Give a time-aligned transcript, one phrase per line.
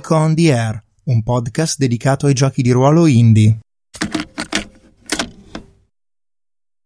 [0.00, 3.58] Nico on the Air, un podcast dedicato ai giochi di ruolo indie.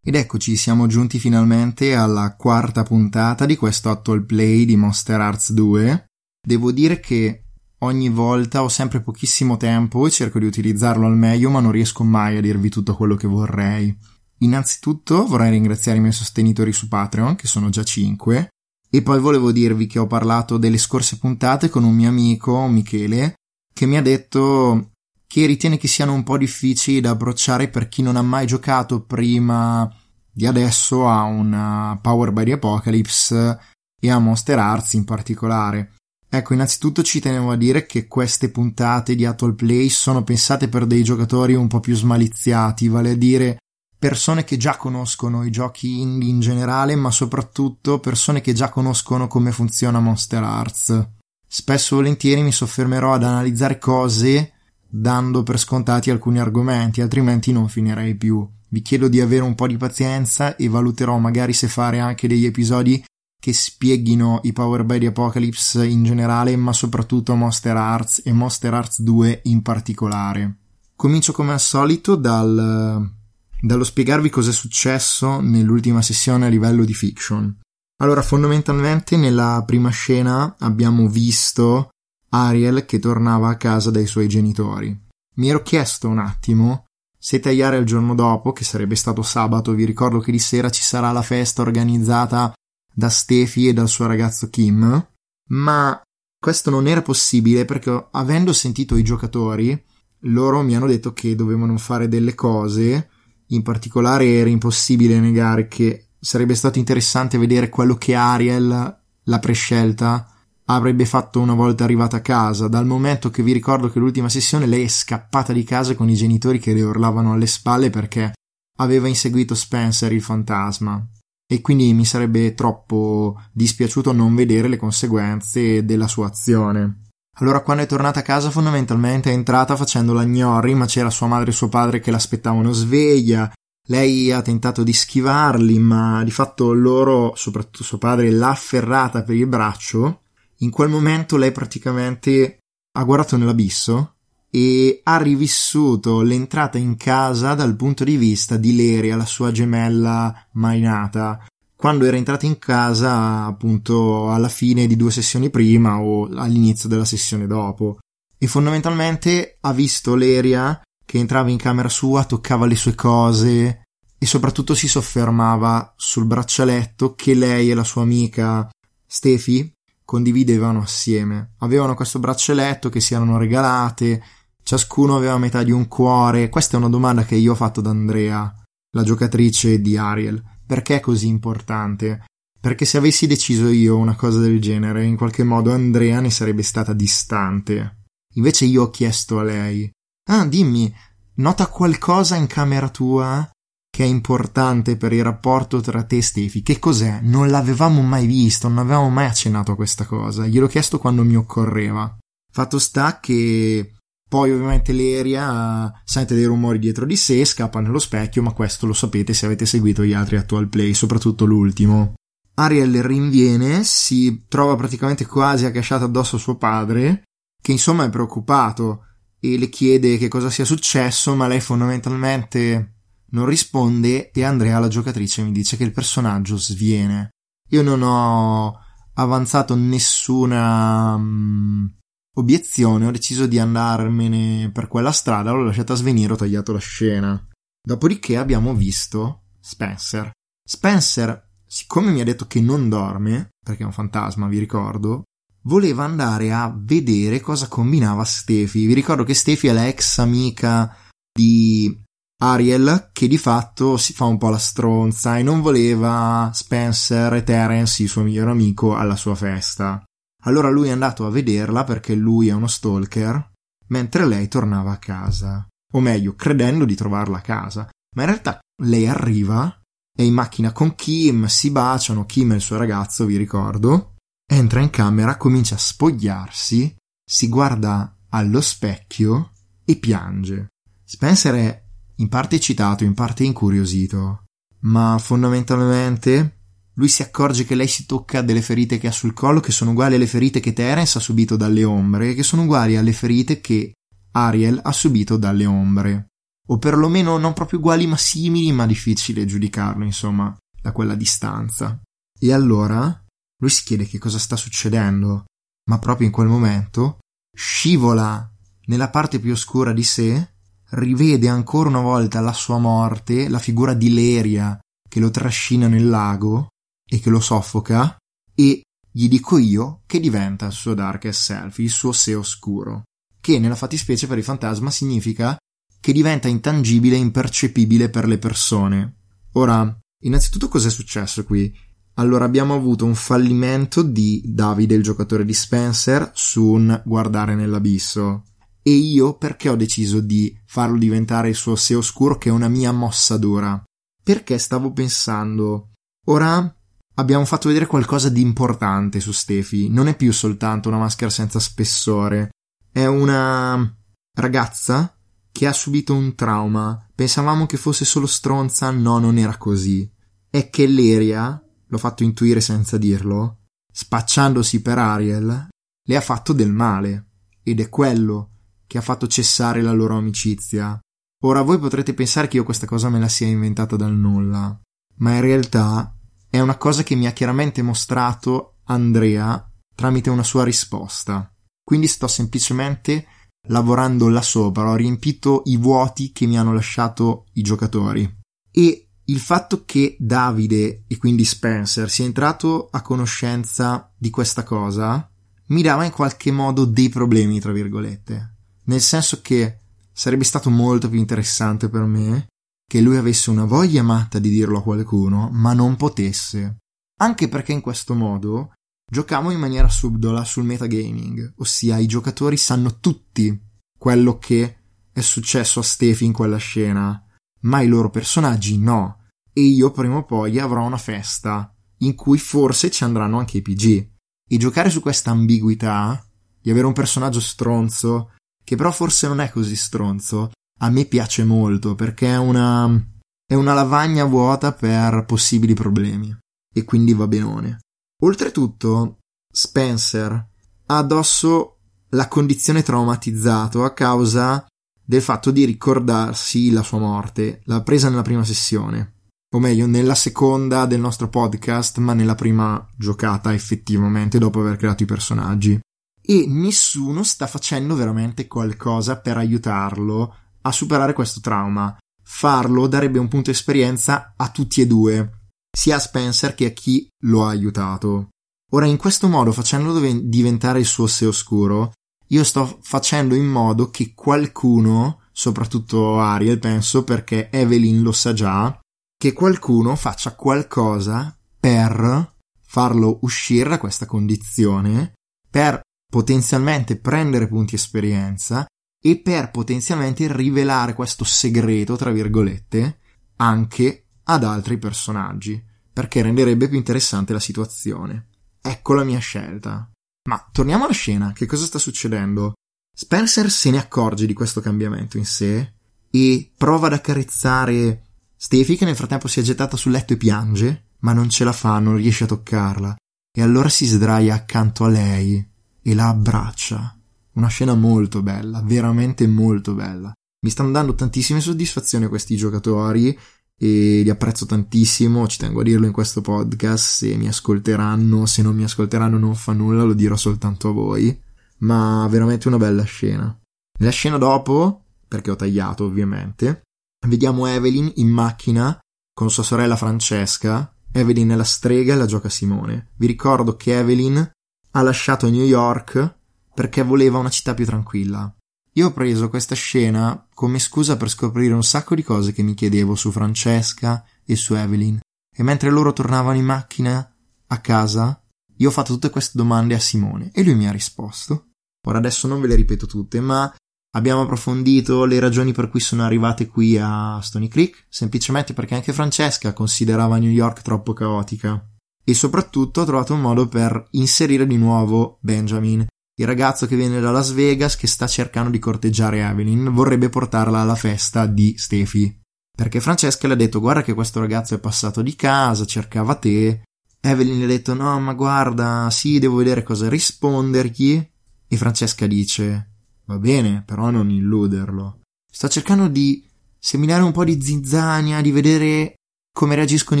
[0.02, 5.52] Ed eccoci, siamo giunti finalmente alla quarta puntata di questo actual play di Monster Arts
[5.52, 6.06] 2.
[6.44, 7.44] Devo dire che
[7.78, 12.02] ogni volta ho sempre pochissimo tempo e cerco di utilizzarlo al meglio, ma non riesco
[12.02, 13.96] mai a dirvi tutto quello che vorrei.
[14.38, 18.48] Innanzitutto vorrei ringraziare i miei sostenitori su Patreon, che sono già 5,
[18.94, 23.34] e poi volevo dirvi che ho parlato delle scorse puntate con un mio amico, Michele,
[23.74, 24.92] che mi ha detto
[25.26, 29.02] che ritiene che siano un po' difficili da approcciare per chi non ha mai giocato
[29.02, 29.92] prima
[30.30, 33.58] di adesso a una Power by the Apocalypse
[34.00, 35.94] e a Monster Arts in particolare.
[36.28, 40.86] Ecco, innanzitutto ci tenevo a dire che queste puntate di Actual Play sono pensate per
[40.86, 43.58] dei giocatori un po' più smaliziati, vale a dire
[44.04, 49.28] persone che già conoscono i giochi indie in generale, ma soprattutto persone che già conoscono
[49.28, 51.08] come funziona Monster Arts.
[51.46, 54.52] Spesso e volentieri mi soffermerò ad analizzare cose
[54.86, 58.46] dando per scontati alcuni argomenti, altrimenti non finirei più.
[58.68, 62.44] Vi chiedo di avere un po' di pazienza e valuterò magari se fare anche degli
[62.44, 63.02] episodi
[63.40, 68.74] che spieghino i Power by the Apocalypse in generale, ma soprattutto Monster Arts e Monster
[68.74, 70.56] Arts 2 in particolare.
[70.94, 73.22] Comincio come al solito dal
[73.64, 77.60] dallo spiegarvi cosa è successo nell'ultima sessione a livello di fiction.
[78.02, 81.88] Allora, fondamentalmente nella prima scena abbiamo visto
[82.28, 84.94] Ariel che tornava a casa dai suoi genitori.
[85.36, 86.84] Mi ero chiesto un attimo
[87.18, 90.82] se tagliare il giorno dopo, che sarebbe stato sabato, vi ricordo che di sera ci
[90.82, 92.52] sarà la festa organizzata
[92.92, 95.08] da Stefi e dal suo ragazzo Kim,
[95.48, 96.02] ma
[96.38, 99.82] questo non era possibile perché avendo sentito i giocatori,
[100.26, 103.08] loro mi hanno detto che dovevano fare delle cose
[103.48, 110.28] in particolare era impossibile negare che sarebbe stato interessante vedere quello che Ariel, la prescelta,
[110.66, 114.66] avrebbe fatto una volta arrivata a casa, dal momento che vi ricordo che l'ultima sessione
[114.66, 118.32] lei è scappata di casa con i genitori che le urlavano alle spalle perché
[118.78, 121.06] aveva inseguito Spencer il fantasma.
[121.46, 127.02] E quindi mi sarebbe troppo dispiaciuto non vedere le conseguenze della sua azione.
[127.38, 131.26] Allora, quando è tornata a casa, fondamentalmente è entrata facendo la gnori, ma c'era sua
[131.26, 133.52] madre e suo padre che l'aspettavano sveglia.
[133.88, 139.34] Lei ha tentato di schivarli, ma di fatto loro, soprattutto suo padre, l'ha afferrata per
[139.34, 140.22] il braccio.
[140.58, 142.58] In quel momento lei praticamente
[142.96, 144.14] ha guardato nell'abisso
[144.48, 150.46] e ha rivissuto l'entrata in casa dal punto di vista di Leria, la sua gemella
[150.52, 151.44] mai nata,
[151.76, 157.04] quando era entrata in casa appunto alla fine di due sessioni prima o all'inizio della
[157.04, 157.98] sessione dopo
[158.38, 163.82] e fondamentalmente ha visto Leria che entrava in camera sua, toccava le sue cose
[164.18, 168.68] e soprattutto si soffermava sul braccialetto che lei e la sua amica
[169.06, 169.70] Stefi
[170.04, 171.54] condividevano assieme.
[171.58, 174.22] Avevano questo braccialetto che si erano regalate,
[174.62, 176.48] ciascuno aveva metà di un cuore.
[176.48, 178.52] Questa è una domanda che io ho fatto ad Andrea,
[178.90, 182.24] la giocatrice di Ariel perché è così importante?
[182.60, 186.62] Perché se avessi deciso io una cosa del genere, in qualche modo Andrea ne sarebbe
[186.62, 188.04] stata distante.
[188.36, 189.90] Invece io ho chiesto a lei:
[190.30, 190.92] Ah, dimmi,
[191.34, 193.48] nota qualcosa in camera tua
[193.94, 196.62] che è importante per il rapporto tra te e Stefi?
[196.62, 197.20] Che cos'è?
[197.22, 200.46] Non l'avevamo mai visto, non avevamo mai accennato a questa cosa.
[200.46, 202.16] Gliel'ho chiesto quando mi occorreva.
[202.50, 203.92] Fatto sta che
[204.28, 208.92] poi ovviamente Leria sente dei rumori dietro di sé, scappa nello specchio, ma questo lo
[208.92, 212.14] sapete se avete seguito gli altri actual play, soprattutto l'ultimo.
[212.54, 217.22] Ariel rinviene, si trova praticamente quasi accasciata addosso a suo padre,
[217.60, 219.06] che insomma è preoccupato
[219.40, 222.94] e le chiede che cosa sia successo, ma lei fondamentalmente
[223.30, 227.30] non risponde e Andrea, la giocatrice, mi dice che il personaggio sviene.
[227.70, 228.78] Io non ho
[229.14, 231.86] avanzato nessuna mm,
[232.34, 237.48] obiezione ho deciso di andarmene per quella strada, l'ho lasciata svenire, ho tagliato la scena.
[237.86, 240.30] Dopodiché abbiamo visto Spencer.
[240.66, 245.24] Spencer, siccome mi ha detto che non dorme, perché è un fantasma, vi ricordo,
[245.64, 248.86] voleva andare a vedere cosa combinava Stefi.
[248.86, 250.96] Vi ricordo che Stefi è l'ex amica
[251.32, 252.02] di
[252.42, 257.44] Ariel che di fatto si fa un po' la stronza e non voleva Spencer e
[257.44, 260.02] Terence, il suo migliore amico, alla sua festa.
[260.44, 263.52] Allora lui è andato a vederla perché lui è uno stalker,
[263.88, 265.66] mentre lei tornava a casa.
[265.92, 267.88] O meglio, credendo di trovarla a casa.
[268.16, 269.80] Ma in realtà lei arriva,
[270.16, 274.14] è in macchina con Kim, si baciano, Kim è il suo ragazzo, vi ricordo.
[274.46, 276.94] Entra in camera, comincia a spogliarsi,
[277.24, 279.52] si guarda allo specchio
[279.84, 280.68] e piange.
[281.04, 281.84] Spencer è
[282.16, 284.44] in parte eccitato, in parte incuriosito,
[284.80, 286.53] ma fondamentalmente
[286.94, 289.90] lui si accorge che lei si tocca delle ferite che ha sul collo che sono
[289.90, 293.94] uguali alle ferite che Terence ha subito dalle ombre che sono uguali alle ferite che
[294.36, 296.28] Ariel ha subito dalle ombre.
[296.68, 302.00] O perlomeno non proprio uguali ma simili, ma difficile giudicarlo, insomma, da quella distanza.
[302.38, 303.22] E allora
[303.58, 305.44] lui si chiede che cosa sta succedendo,
[305.88, 307.18] ma proprio in quel momento
[307.54, 308.50] scivola
[308.86, 310.54] nella parte più oscura di sé,
[310.90, 316.08] rivede ancora una volta la sua morte, la figura di Leria che lo trascina nel
[316.08, 316.70] lago
[317.06, 318.16] e che lo soffoca,
[318.54, 323.02] e gli dico io che diventa il suo darkest self, il suo sé oscuro,
[323.40, 325.56] che nella fattispecie per il fantasma significa
[326.00, 329.16] che diventa intangibile e impercepibile per le persone.
[329.52, 331.72] Ora, innanzitutto cos'è successo qui?
[332.14, 338.44] Allora abbiamo avuto un fallimento di Davide, il giocatore di Spencer, su un guardare nell'abisso.
[338.82, 342.68] E io perché ho deciso di farlo diventare il suo sé oscuro, che è una
[342.68, 343.82] mia mossa d'ora?
[344.22, 345.92] Perché stavo pensando,
[346.26, 346.74] ora
[347.14, 349.88] abbiamo fatto vedere qualcosa di importante su Stefi.
[349.88, 352.50] Non è più soltanto una maschera senza spessore,
[352.90, 353.96] è una
[354.36, 355.16] ragazza
[355.50, 357.08] che ha subito un trauma.
[357.14, 360.10] Pensavamo che fosse solo stronza, no, non era così.
[360.50, 363.60] È che Leria l'ho fatto intuire senza dirlo,
[363.92, 365.68] spacciandosi per Ariel,
[366.06, 367.28] le ha fatto del male,
[367.62, 368.50] ed è quello
[368.86, 370.98] che ha fatto cessare la loro amicizia.
[371.44, 374.78] Ora voi potrete pensare che io questa cosa me la sia inventata dal nulla,
[375.16, 376.14] ma in realtà
[376.54, 381.52] è una cosa che mi ha chiaramente mostrato Andrea tramite una sua risposta.
[381.82, 383.26] Quindi sto semplicemente
[383.70, 388.32] lavorando là sopra, ho riempito i vuoti che mi hanno lasciato i giocatori.
[388.70, 395.28] E il fatto che Davide e quindi Spencer sia entrato a conoscenza di questa cosa
[395.68, 398.54] mi dava in qualche modo dei problemi, tra virgolette.
[398.84, 399.78] Nel senso che
[400.12, 402.46] sarebbe stato molto più interessante per me
[402.86, 406.78] che lui avesse una voglia matta di dirlo a qualcuno, ma non potesse.
[407.20, 408.72] Anche perché in questo modo
[409.10, 413.58] giocavo in maniera subdola sul metagaming, ossia i giocatori sanno tutti
[413.98, 414.78] quello che
[415.12, 417.22] è successo a Steffi in quella scena,
[417.60, 419.22] ma i loro personaggi no.
[419.52, 423.62] E io prima o poi avrò una festa in cui forse ci andranno anche i
[423.62, 424.08] PG.
[424.48, 426.22] E giocare su questa ambiguità
[426.60, 428.32] di avere un personaggio stronzo,
[428.62, 433.02] che però forse non è così stronzo, a me piace molto perché è una,
[433.46, 436.36] è una lavagna vuota per possibili problemi.
[436.72, 437.78] E quindi va benone.
[438.22, 439.18] Oltretutto,
[439.50, 441.78] Spencer ha addosso
[442.10, 444.66] la condizione traumatizzato a causa
[445.04, 449.14] del fatto di ricordarsi la sua morte, l'ha presa nella prima sessione,
[449.54, 455.02] o meglio nella seconda del nostro podcast, ma nella prima giocata effettivamente dopo aver creato
[455.02, 455.78] i personaggi.
[456.26, 460.34] E nessuno sta facendo veramente qualcosa per aiutarlo
[460.66, 461.96] a superare questo trauma.
[462.22, 465.40] Farlo darebbe un punto esperienza a tutti e due,
[465.70, 468.30] sia a Spencer che a chi lo ha aiutato.
[468.72, 471.92] Ora, in questo modo, facendolo diventare il suo sé oscuro,
[472.28, 478.78] io sto facendo in modo che qualcuno, soprattutto Ariel penso perché Evelyn lo sa già,
[479.16, 485.12] che qualcuno faccia qualcosa per farlo uscire da questa condizione,
[485.48, 488.66] per potenzialmente prendere punti esperienza
[489.06, 493.00] e per potenzialmente rivelare questo segreto, tra virgolette,
[493.36, 498.28] anche ad altri personaggi, perché renderebbe più interessante la situazione.
[498.62, 499.90] Ecco la mia scelta.
[500.26, 502.54] Ma torniamo alla scena, che cosa sta succedendo?
[502.96, 505.74] Spencer se ne accorge di questo cambiamento in sé
[506.10, 508.04] e prova ad accarezzare
[508.36, 511.52] Steffi che nel frattempo si è gettata sul letto e piange, ma non ce la
[511.52, 512.96] fa, non riesce a toccarla.
[513.36, 515.46] E allora si sdraia accanto a lei
[515.82, 516.93] e la abbraccia.
[517.34, 520.12] Una scena molto bella, veramente molto bella.
[520.44, 523.18] Mi stanno dando tantissime soddisfazioni questi giocatori
[523.56, 528.42] e li apprezzo tantissimo, ci tengo a dirlo in questo podcast, se mi ascolteranno, se
[528.42, 531.20] non mi ascolteranno non fa nulla, lo dirò soltanto a voi,
[531.58, 533.36] ma veramente una bella scena.
[533.78, 536.62] Nella scena dopo, perché ho tagliato ovviamente,
[537.06, 538.78] vediamo Evelyn in macchina
[539.12, 542.90] con sua sorella Francesca, Evelyn è la strega e la gioca Simone.
[542.96, 544.30] Vi ricordo che Evelyn
[544.70, 546.22] ha lasciato New York
[546.54, 548.34] perché voleva una città più tranquilla.
[548.76, 552.54] Io ho preso questa scena come scusa per scoprire un sacco di cose che mi
[552.54, 555.00] chiedevo su Francesca e su Evelyn.
[555.36, 557.14] E mentre loro tornavano in macchina
[557.46, 558.20] a casa,
[558.56, 561.50] io ho fatto tutte queste domande a Simone e lui mi ha risposto.
[561.86, 563.52] Ora adesso non ve le ripeto tutte, ma
[563.96, 568.92] abbiamo approfondito le ragioni per cui sono arrivate qui a Stony Creek, semplicemente perché anche
[568.92, 571.68] Francesca considerava New York troppo caotica.
[572.04, 577.00] E soprattutto ho trovato un modo per inserire di nuovo Benjamin, il ragazzo che viene
[577.00, 582.20] da Las Vegas che sta cercando di corteggiare Evelyn vorrebbe portarla alla festa di Steffi.
[582.56, 586.62] Perché Francesca le ha detto guarda che questo ragazzo è passato di casa, cercava te.
[587.00, 591.10] Evelyn gli ha detto no ma guarda sì devo vedere cosa rispondergli.
[591.48, 592.70] E Francesca dice
[593.06, 595.00] va bene però non illuderlo.
[595.30, 596.24] Sto cercando di
[596.56, 598.94] seminare un po' di zinzania di vedere
[599.32, 600.00] come reagiscono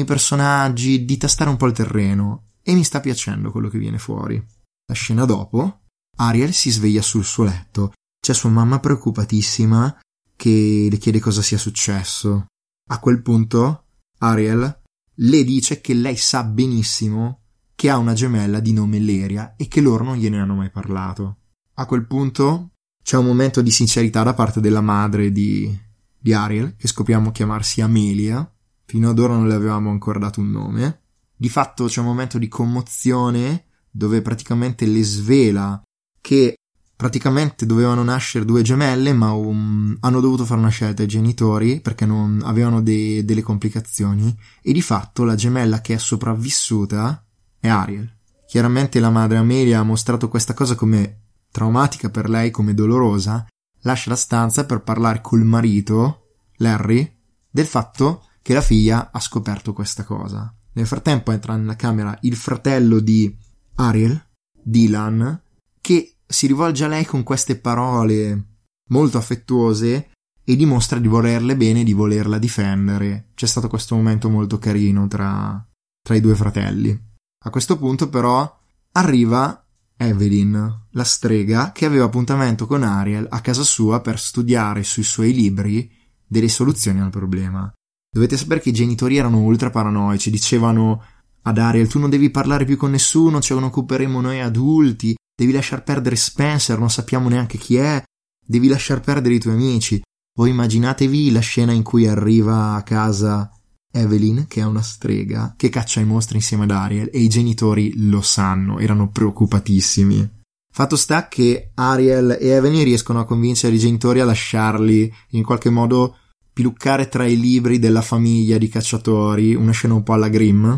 [0.00, 2.50] i personaggi di tastare un po' il terreno.
[2.62, 4.42] E mi sta piacendo quello che viene fuori.
[4.86, 5.80] La scena dopo
[6.16, 10.00] Ariel si sveglia sul suo letto c'è sua mamma preoccupatissima
[10.36, 12.46] che le chiede cosa sia successo
[12.88, 13.84] a quel punto
[14.18, 14.82] Ariel
[15.18, 17.40] le dice che lei sa benissimo
[17.74, 21.38] che ha una gemella di nome Leria e che loro non gliene hanno mai parlato.
[21.74, 22.70] A quel punto
[23.02, 25.76] c'è un momento di sincerità da parte della madre di,
[26.18, 28.48] di Ariel, che scopriamo chiamarsi Amelia.
[28.86, 31.02] Fino ad ora non le avevamo ancora dato un nome.
[31.36, 35.82] Di fatto c'è un momento di commozione dove praticamente le svela
[36.24, 36.54] che
[36.96, 42.06] praticamente dovevano nascere due gemelle, ma um, hanno dovuto fare una scelta i genitori perché
[42.06, 47.22] non avevano de- delle complicazioni e di fatto la gemella che è sopravvissuta
[47.60, 48.10] è Ariel.
[48.46, 53.46] Chiaramente la madre Amelia ha mostrato questa cosa come traumatica per lei, come dolorosa,
[53.82, 57.18] lascia la stanza per parlare col marito, Larry,
[57.50, 60.50] del fatto che la figlia ha scoperto questa cosa.
[60.72, 63.36] Nel frattempo entra nella camera il fratello di
[63.74, 64.18] Ariel,
[64.62, 65.42] Dylan,
[65.84, 68.46] che si rivolge a lei con queste parole
[68.88, 70.10] molto affettuose
[70.44, 73.30] e dimostra di volerle bene, di volerla difendere.
[73.34, 75.66] C'è stato questo momento molto carino tra,
[76.02, 76.98] tra i due fratelli.
[77.46, 78.60] A questo punto, però,
[78.92, 79.66] arriva
[79.96, 85.32] Evelyn, la strega, che aveva appuntamento con Ariel a casa sua per studiare sui suoi
[85.32, 85.90] libri
[86.26, 87.72] delle soluzioni al problema.
[88.10, 91.02] Dovete sapere che i genitori erano ultra paranoici, dicevano
[91.42, 95.50] ad Ariel tu non devi parlare più con nessuno, ce ne occuperemo noi adulti, Devi
[95.50, 98.02] lasciar perdere Spencer, non sappiamo neanche chi è.
[98.46, 100.00] Devi lasciar perdere i tuoi amici.
[100.36, 103.50] Voi immaginatevi la scena in cui arriva a casa
[103.90, 108.08] Evelyn, che è una strega, che caccia i mostri insieme ad Ariel e i genitori
[108.08, 110.42] lo sanno, erano preoccupatissimi.
[110.72, 115.70] Fatto sta che Ariel e Evelyn riescono a convincere i genitori a lasciarli in qualche
[115.70, 116.16] modo
[116.52, 120.72] piluccare tra i libri della famiglia di cacciatori, una scena un po' alla Grimm.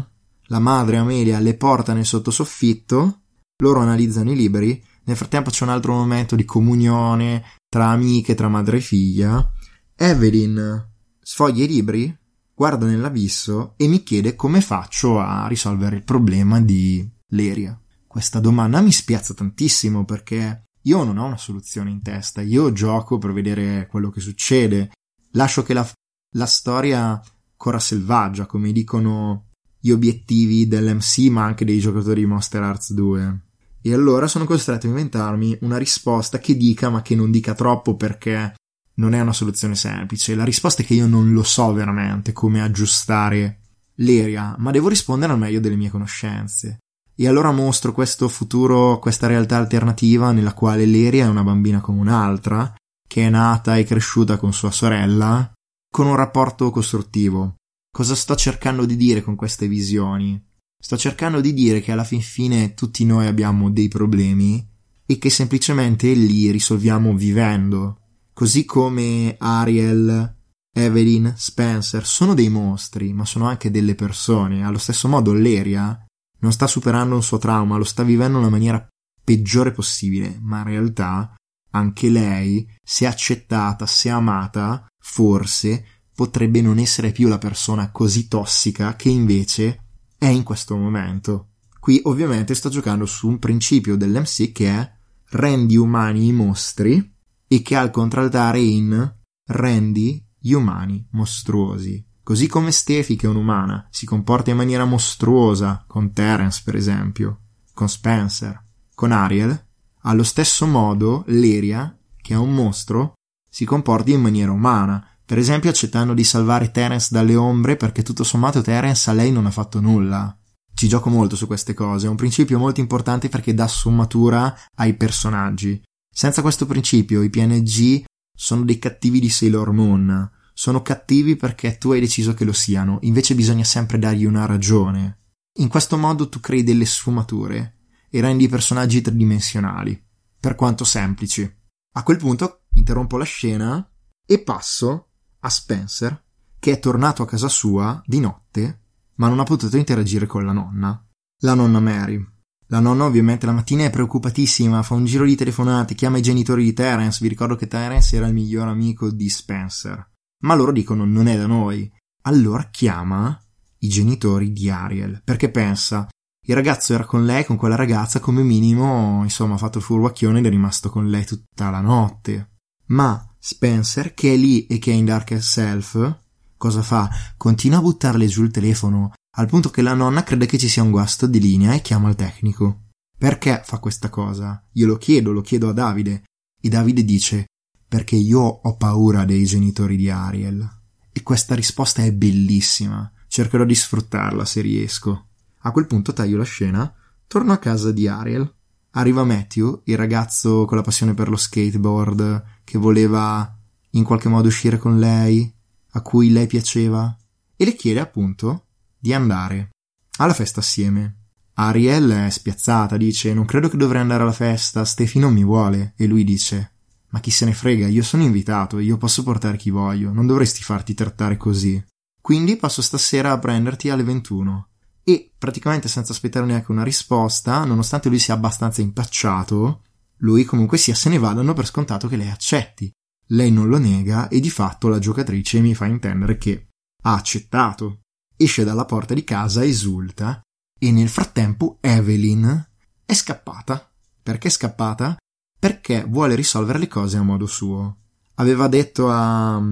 [0.48, 3.20] La madre Amelia le porta nel sottosoffitto
[3.62, 8.48] loro analizzano i libri, nel frattempo c'è un altro momento di comunione tra amiche, tra
[8.48, 9.52] madre e figlia.
[9.94, 10.88] Evelyn
[11.20, 12.16] sfoglia i libri,
[12.54, 17.78] guarda nell'abisso e mi chiede come faccio a risolvere il problema di Leria.
[18.06, 23.18] Questa domanda mi spiazza tantissimo perché io non ho una soluzione in testa, io gioco
[23.18, 24.92] per vedere quello che succede,
[25.32, 25.88] lascio che la,
[26.36, 27.20] la storia
[27.56, 29.48] corra selvaggia, come dicono
[29.78, 33.45] gli obiettivi dell'MC ma anche dei giocatori di Monster Hearts 2.
[33.86, 37.94] E allora sono costretto a inventarmi una risposta che dica ma che non dica troppo
[37.94, 38.52] perché
[38.94, 40.34] non è una soluzione semplice.
[40.34, 43.60] La risposta è che io non lo so veramente come aggiustare
[43.98, 46.78] l'eria, ma devo rispondere al meglio delle mie conoscenze.
[47.14, 52.00] E allora mostro questo futuro, questa realtà alternativa nella quale l'Eria è una bambina come
[52.00, 52.74] un'altra,
[53.06, 55.52] che è nata e cresciuta con sua sorella,
[55.88, 57.54] con un rapporto costruttivo.
[57.88, 60.44] Cosa sto cercando di dire con queste visioni?
[60.86, 64.64] Sto cercando di dire che alla fin fine tutti noi abbiamo dei problemi
[65.04, 68.02] e che semplicemente li risolviamo vivendo.
[68.32, 70.36] Così come Ariel,
[70.72, 74.64] Evelyn, Spencer sono dei mostri, ma sono anche delle persone.
[74.64, 76.06] Allo stesso modo Leria
[76.38, 78.86] non sta superando un suo trauma, lo sta vivendo nella maniera
[79.24, 81.34] peggiore possibile, ma in realtà
[81.72, 88.94] anche lei, se accettata, se amata, forse potrebbe non essere più la persona così tossica
[88.94, 89.80] che invece
[90.18, 91.48] è in questo momento.
[91.78, 94.92] Qui ovviamente sto giocando su un principio dell'MC che è
[95.30, 97.14] rendi umani i mostri
[97.46, 99.14] e che ha il contraltare in
[99.46, 102.04] rendi gli umani mostruosi.
[102.22, 107.40] Così come Steffi, che è un'umana, si comporta in maniera mostruosa con Terence, per esempio,
[107.72, 108.60] con Spencer,
[108.94, 109.64] con Ariel,
[110.00, 113.12] allo stesso modo Leria, che è un mostro,
[113.48, 118.22] si comporta in maniera umana, per esempio accettando di salvare Terence dalle ombre perché tutto
[118.22, 120.38] sommato Terence a lei non ha fatto nulla.
[120.72, 124.94] Ci gioco molto su queste cose, è un principio molto importante perché dà sommatura ai
[124.94, 125.82] personaggi.
[126.08, 130.30] Senza questo principio i PNG sono dei cattivi di Sailor Moon.
[130.54, 135.22] Sono cattivi perché tu hai deciso che lo siano, invece bisogna sempre dargli una ragione.
[135.58, 137.78] In questo modo tu crei delle sfumature
[138.08, 140.00] e rendi i personaggi tridimensionali,
[140.38, 141.50] per quanto semplici.
[141.94, 143.90] A quel punto interrompo la scena
[144.24, 145.05] e passo
[145.46, 146.24] a Spencer,
[146.58, 148.82] che è tornato a casa sua di notte,
[149.14, 151.02] ma non ha potuto interagire con la nonna.
[151.42, 152.24] La nonna Mary.
[152.68, 156.64] La nonna ovviamente la mattina è preoccupatissima, fa un giro di telefonate, chiama i genitori
[156.64, 160.10] di Terence, vi ricordo che Terence era il miglior amico di Spencer.
[160.42, 161.90] Ma loro dicono non è da noi.
[162.22, 163.40] Allora chiama
[163.78, 166.08] i genitori di Ariel, perché pensa,
[166.48, 170.38] Il ragazzo era con lei, con quella ragazza, come minimo, insomma, ha fatto il furbacchione
[170.38, 172.50] ed è rimasto con lei tutta la notte.
[172.86, 176.18] Ma Spencer, che è lì e che è in Dark Self,
[176.56, 177.08] cosa fa?
[177.36, 180.82] Continua a buttarle giù il telefono, al punto che la nonna crede che ci sia
[180.82, 182.86] un guasto di linea e chiama il tecnico.
[183.16, 184.60] Perché fa questa cosa?
[184.72, 186.24] Io lo chiedo, lo chiedo a Davide.
[186.60, 187.44] E Davide dice,
[187.86, 190.68] perché io ho paura dei genitori di Ariel.
[191.12, 193.08] E questa risposta è bellissima.
[193.28, 195.28] Cercherò di sfruttarla se riesco.
[195.60, 196.92] A quel punto taglio la scena,
[197.28, 198.52] torno a casa di Ariel.
[198.96, 203.54] Arriva Matthew, il ragazzo con la passione per lo skateboard, che voleva
[203.90, 205.52] in qualche modo uscire con lei,
[205.92, 207.14] a cui lei piaceva,
[207.54, 209.70] e le chiede appunto di andare
[210.18, 211.16] alla festa assieme.
[211.54, 215.92] Ariel è spiazzata, dice non credo che dovrei andare alla festa, Stefi non mi vuole,
[215.96, 216.72] e lui dice
[217.10, 220.62] ma chi se ne frega, io sono invitato, io posso portare chi voglio, non dovresti
[220.62, 221.82] farti trattare così.
[222.20, 224.68] Quindi passo stasera a prenderti alle 21
[225.08, 229.82] e praticamente senza aspettare neanche una risposta, nonostante lui sia abbastanza impacciato,
[230.18, 232.90] lui comunque sia se ne va dando per scontato che lei accetti.
[233.28, 236.70] Lei non lo nega e di fatto la giocatrice mi fa intendere che
[237.04, 238.00] ha accettato.
[238.36, 240.40] Esce dalla porta di casa, esulta
[240.76, 242.68] e nel frattempo Evelyn
[243.04, 243.88] è scappata.
[244.20, 245.16] Perché è scappata?
[245.56, 247.98] Perché vuole risolvere le cose a modo suo.
[248.34, 249.62] Aveva detto a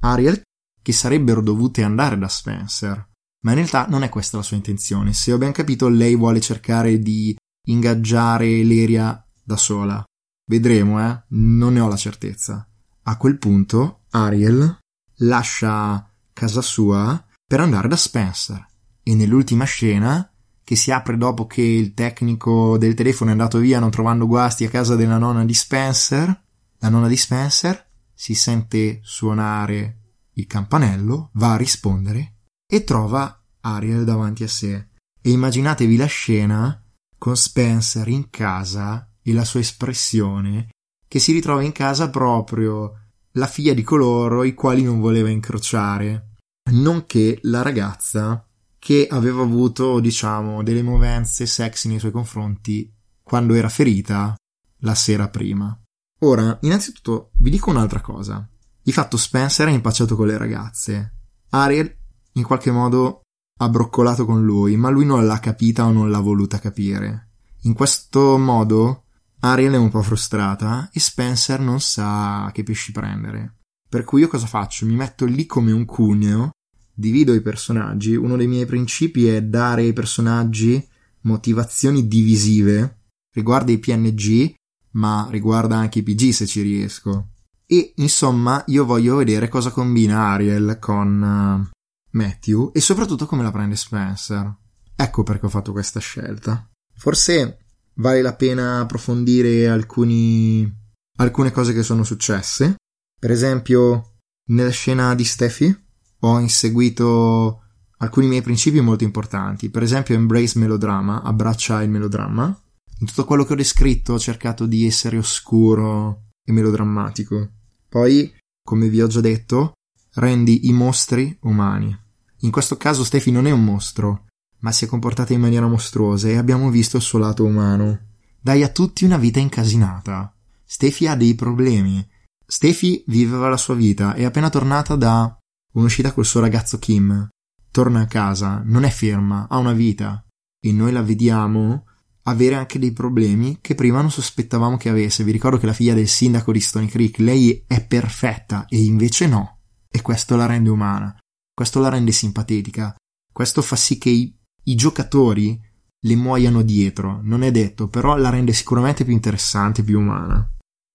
[0.00, 0.40] Ariel
[0.80, 3.08] che sarebbero dovute andare da Spencer
[3.40, 5.12] ma in realtà non è questa la sua intenzione.
[5.12, 10.04] Se ho ben capito, lei vuole cercare di ingaggiare Leria da sola.
[10.46, 11.22] Vedremo, eh?
[11.28, 12.66] Non ne ho la certezza.
[13.02, 14.78] A quel punto, Ariel
[15.18, 18.66] lascia casa sua per andare da Spencer.
[19.02, 20.30] E nell'ultima scena,
[20.62, 24.64] che si apre dopo che il tecnico del telefono è andato via non trovando guasti
[24.64, 26.44] a casa della nonna di Spencer,
[26.78, 29.98] la nonna di Spencer si sente suonare
[30.34, 32.39] il campanello, va a rispondere
[32.72, 34.86] e trova Ariel davanti a sé.
[35.20, 36.82] E immaginatevi la scena
[37.18, 40.68] con Spencer in casa e la sua espressione
[41.08, 42.94] che si ritrova in casa proprio
[43.32, 46.36] la figlia di coloro i quali non voleva incrociare,
[46.70, 48.46] nonché la ragazza
[48.78, 52.90] che aveva avuto, diciamo, delle movenze sexy nei suoi confronti
[53.22, 54.36] quando era ferita
[54.82, 55.76] la sera prima.
[56.20, 58.48] Ora, innanzitutto vi dico un'altra cosa.
[58.82, 61.14] Di fatto Spencer è impacciato con le ragazze.
[61.50, 61.98] Ariel
[62.32, 63.22] in qualche modo
[63.58, 67.28] ha broccolato con lui, ma lui non l'ha capita o non l'ha voluta capire.
[67.62, 69.04] In questo modo
[69.40, 73.56] Ariel è un po' frustrata e Spencer non sa che pesci prendere.
[73.88, 74.86] Per cui io cosa faccio?
[74.86, 76.50] Mi metto lì come un cuneo,
[76.94, 78.14] divido i personaggi.
[78.14, 80.86] Uno dei miei principi è dare ai personaggi
[81.22, 82.98] motivazioni divisive.
[83.34, 84.54] Riguarda i PNG,
[84.92, 87.30] ma riguarda anche i PG se ci riesco.
[87.66, 91.68] E insomma, io voglio vedere cosa combina Ariel con
[92.12, 94.54] Matthew e soprattutto come la prende Spencer.
[94.96, 96.68] Ecco perché ho fatto questa scelta.
[96.94, 100.70] Forse vale la pena approfondire alcuni,
[101.16, 102.76] alcune cose che sono successe.
[103.18, 104.16] Per esempio,
[104.48, 105.74] nella scena di Steffi
[106.20, 107.62] ho inseguito
[107.98, 109.70] alcuni miei principi molto importanti.
[109.70, 112.62] Per esempio, embrace melodrama, abbraccia il melodramma.
[112.98, 117.50] In tutto quello che ho descritto ho cercato di essere oscuro e melodrammatico.
[117.88, 119.72] Poi, come vi ho già detto,
[120.14, 121.96] rendi i mostri umani.
[122.40, 124.26] In questo caso Steffi non è un mostro,
[124.60, 128.08] ma si è comportata in maniera mostruosa e abbiamo visto il suo lato umano.
[128.40, 130.34] Dai a tutti una vita incasinata.
[130.64, 132.06] Steffi ha dei problemi.
[132.46, 135.36] Steffi viveva la sua vita, è appena tornata da
[135.72, 137.28] un'uscita col suo ragazzo Kim.
[137.70, 140.24] Torna a casa, non è ferma, ha una vita.
[140.58, 141.84] E noi la vediamo
[142.24, 145.24] avere anche dei problemi che prima non sospettavamo che avesse.
[145.24, 149.26] Vi ricordo che la figlia del sindaco di Stony Creek, lei è perfetta e invece
[149.26, 149.59] no.
[149.92, 151.16] E questo la rende umana,
[151.52, 152.94] questo la rende simpatica,
[153.32, 155.60] questo fa sì che i, i giocatori
[156.02, 160.48] le muoiano dietro, non è detto, però la rende sicuramente più interessante, più umana.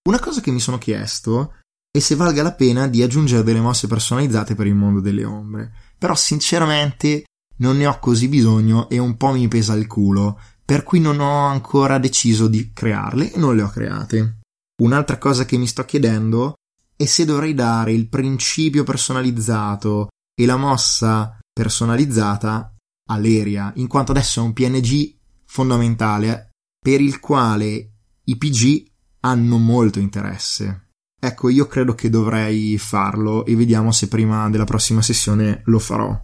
[0.07, 1.55] Una cosa che mi sono chiesto
[1.91, 5.73] è se valga la pena di aggiungere delle mosse personalizzate per il mondo delle ombre,
[5.97, 7.25] però sinceramente
[7.57, 11.19] non ne ho così bisogno e un po' mi pesa il culo, per cui non
[11.19, 14.39] ho ancora deciso di crearle e non le ho create.
[14.81, 16.55] Un'altra cosa che mi sto chiedendo
[16.97, 22.73] e se dovrei dare il principio personalizzato e la mossa personalizzata
[23.09, 27.91] a Leria, in quanto adesso è un PNG fondamentale per il quale
[28.23, 28.85] i PG
[29.21, 30.89] hanno molto interesse.
[31.19, 36.15] Ecco, io credo che dovrei farlo e vediamo se prima della prossima sessione lo farò.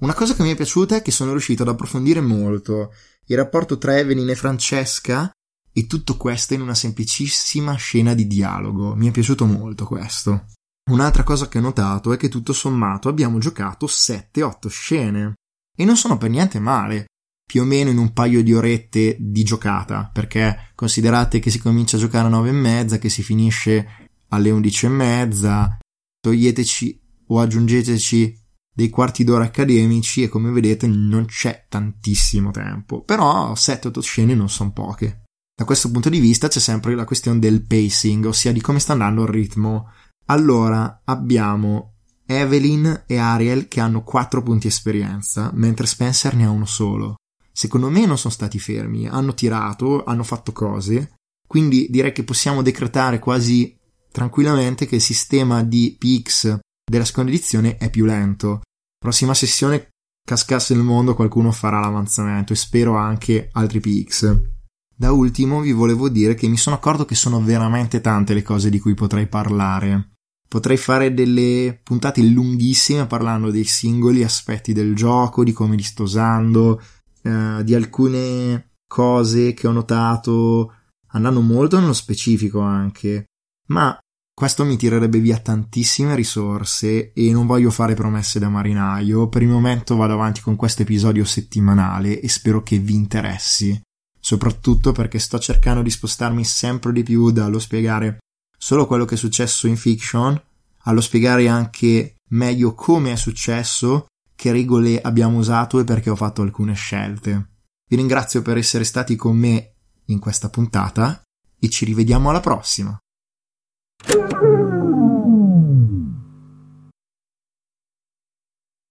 [0.00, 2.92] Una cosa che mi è piaciuta è che sono riuscito ad approfondire molto
[3.26, 5.30] il rapporto tra Evelyn e Francesca
[5.72, 8.94] e tutto questo in una semplicissima scena di dialogo.
[8.94, 10.46] Mi è piaciuto molto questo.
[10.90, 15.34] Un'altra cosa che ho notato è che tutto sommato abbiamo giocato 7-8 scene.
[15.76, 17.06] E non sono per niente male.
[17.50, 21.96] più o meno in un paio di orette di giocata, perché considerate che si comincia
[21.96, 25.76] a giocare a nove e mezza, che si finisce alle undici e mezza,
[26.20, 28.40] toglieteci o aggiungeteci
[28.72, 34.48] dei quarti d'ora accademici e come vedete non c'è tantissimo tempo, però 7-8 scene non
[34.48, 35.24] sono poche.
[35.60, 38.92] Da questo punto di vista c'è sempre la questione del pacing, ossia di come sta
[38.92, 39.90] andando il ritmo.
[40.28, 46.64] Allora abbiamo Evelyn e Ariel che hanno 4 punti esperienza, mentre Spencer ne ha uno
[46.64, 47.16] solo
[47.52, 52.62] secondo me non sono stati fermi, hanno tirato, hanno fatto cose, quindi direi che possiamo
[52.62, 53.76] decretare quasi
[54.10, 56.58] tranquillamente che il sistema di PX
[56.90, 58.62] della seconda edizione è più lento.
[58.98, 59.88] Prossima sessione
[60.26, 64.59] cascasse il mondo qualcuno farà l'avanzamento e spero anche altri PX.
[65.00, 68.68] Da ultimo vi volevo dire che mi sono accorto che sono veramente tante le cose
[68.68, 70.10] di cui potrei parlare.
[70.46, 76.02] Potrei fare delle puntate lunghissime parlando dei singoli aspetti del gioco, di come li sto
[76.02, 76.82] usando,
[77.22, 80.74] eh, di alcune cose che ho notato,
[81.12, 83.24] andando molto nello specifico anche,
[83.68, 83.98] ma
[84.34, 89.30] questo mi tirerebbe via tantissime risorse e non voglio fare promesse da marinaio.
[89.30, 93.80] Per il momento vado avanti con questo episodio settimanale e spero che vi interessi.
[94.20, 98.18] Soprattutto perché sto cercando di spostarmi sempre di più dallo spiegare
[98.56, 100.40] solo quello che è successo in fiction
[100.84, 106.42] allo spiegare anche meglio come è successo che regole abbiamo usato e perché ho fatto
[106.42, 107.48] alcune scelte.
[107.86, 109.74] Vi ringrazio per essere stati con me
[110.06, 111.22] in questa puntata
[111.58, 112.98] e ci rivediamo alla prossima.